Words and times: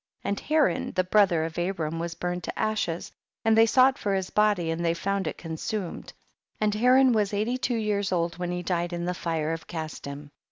36. 0.23 0.25
xlnd 0.25 0.47
Haran 0.47 0.91
the 0.93 1.03
brother 1.03 1.43
of 1.45 1.57
Abram 1.59 1.99
was 1.99 2.15
burned 2.15 2.43
to 2.45 2.59
ashes, 2.59 3.11
and 3.45 3.55
they 3.55 3.67
sought 3.67 3.99
for 3.99 4.15
his 4.15 4.31
body 4.31 4.71
and 4.71 4.83
they 4.83 4.95
found 4.95 5.27
it 5.27 5.37
consumed. 5.37 6.07
37. 6.57 6.57
And 6.61 6.73
Haran 6.73 7.13
was 7.13 7.35
eighty 7.35 7.59
two 7.59 7.77
years 7.77 8.11
old 8.11 8.39
when 8.39 8.51
he 8.51 8.63
died 8.63 8.93
in 8.93 9.05
the 9.05 9.13
fire 9.13 9.53
of 9.53 9.67
"Casdim. 9.67 10.31